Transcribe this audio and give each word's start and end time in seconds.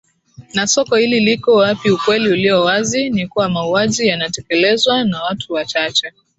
na 0.53 0.67
soko 0.67 0.95
hili 0.95 1.19
liko 1.19 1.53
wapiUkweli 1.55 2.29
uliowazi 2.29 3.09
ni 3.09 3.27
kuwa 3.27 3.49
mauaji 3.49 4.07
yanatekelezwa 4.07 5.03
na 5.03 5.23
watu 5.23 5.53
wachache 5.53 6.11